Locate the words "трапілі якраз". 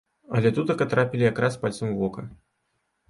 0.95-1.59